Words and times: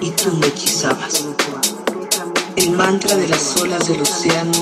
y 0.00 0.10
tú 0.10 0.32
me 0.38 0.46
hechizabas. 0.46 1.24
El 2.56 2.70
mantra 2.72 3.16
de 3.16 3.28
las 3.28 3.56
olas 3.60 3.88
del 3.88 4.02
océano 4.02 4.52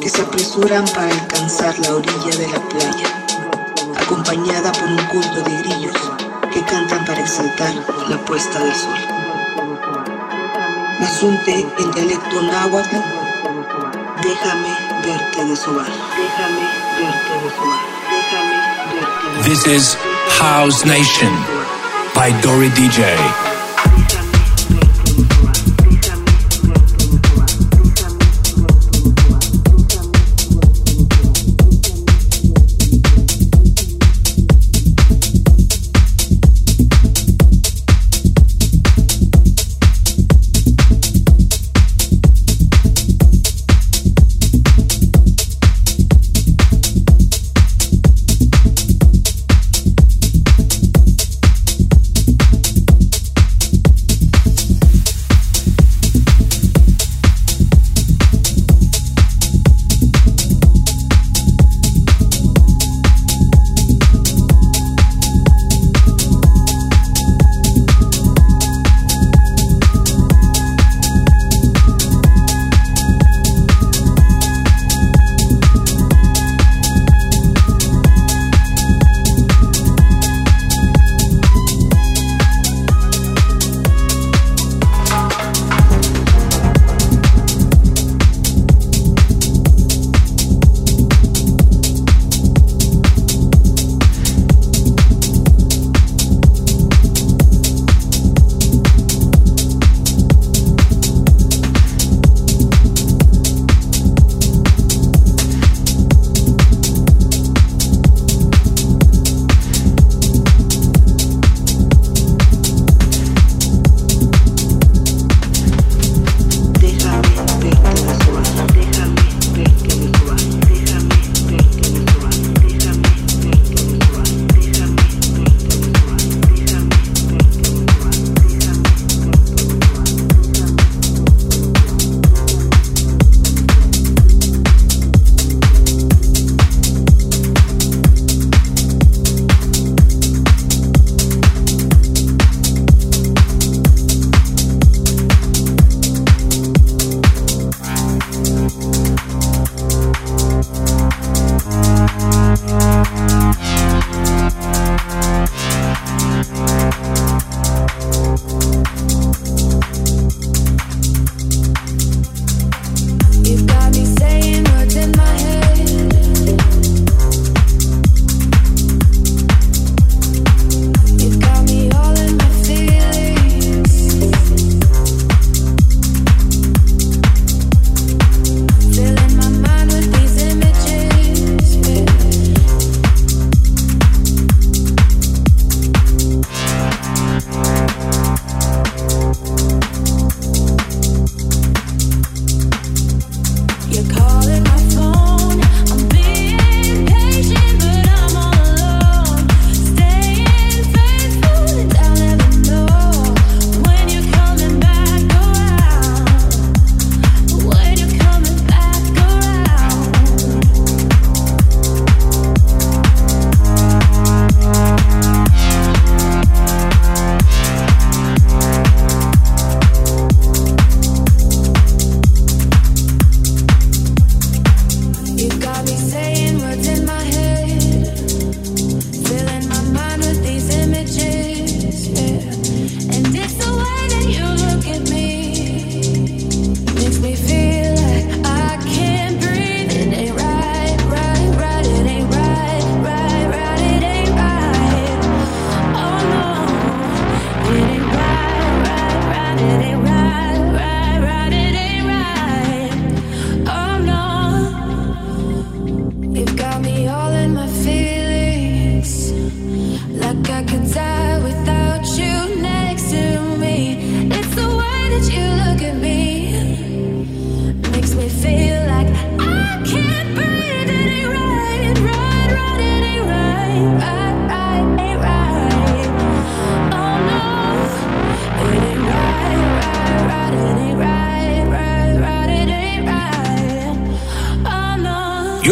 que 0.00 0.08
se 0.08 0.22
apresuran 0.22 0.84
para 0.94 1.10
alcanzar 1.10 1.78
la 1.80 1.94
orilla 1.94 2.36
de 2.36 2.48
la 2.48 2.60
playa, 2.68 3.24
acompañada 3.96 4.72
por 4.72 4.88
un 4.88 5.04
culto 5.06 5.42
de 5.42 5.56
grillos 5.62 5.96
que 6.52 6.62
cantan 6.64 7.04
para 7.04 7.20
exaltar 7.20 7.74
la 8.08 8.16
puesta 8.24 8.58
del 8.58 8.74
sol. 8.74 8.98
Asunte 11.00 11.66
en 11.78 11.90
dialecto 11.92 12.42
náhuatl, 12.42 12.96
déjame 14.22 14.68
verte 15.04 15.44
desovar, 15.44 15.86
déjame 15.86 16.62
verte. 16.98 17.32
This 19.44 19.66
is 19.66 19.96
House 20.38 20.84
Nation 20.84 21.32
by 22.14 22.30
Dory 22.42 22.70
DJ. 22.70 23.51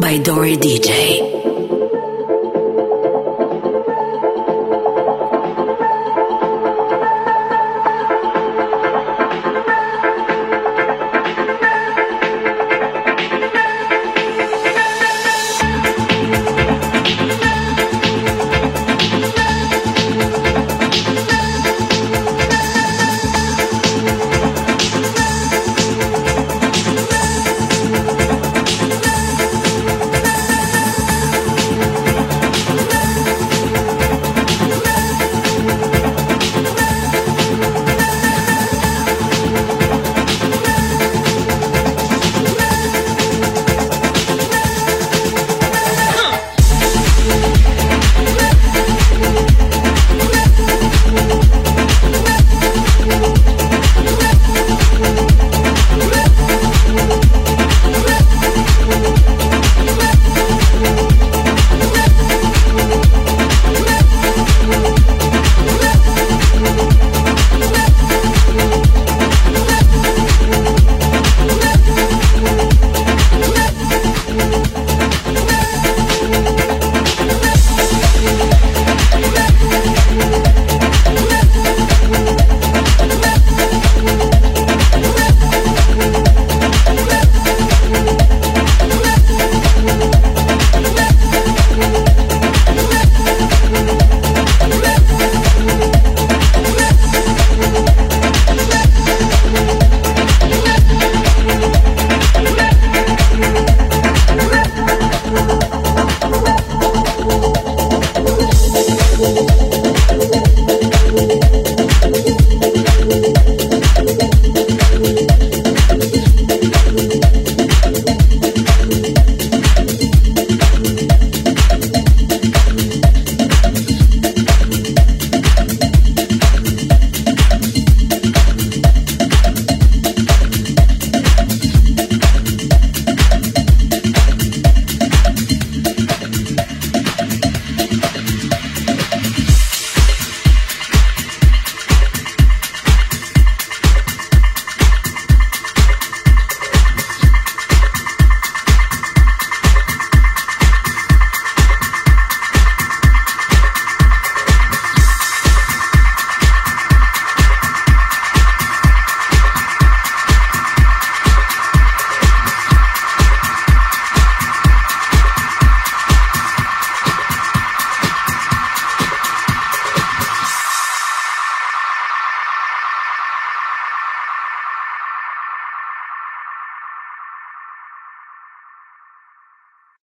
By 0.00 0.18
Dory 0.18 0.56
DJ. 0.56 1.35